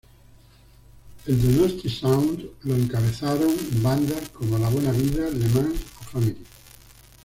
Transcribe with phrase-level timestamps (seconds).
[1.27, 6.43] El Donosti Sound lo encabezaron bandas como La Buena Vida, Le Mans o Family.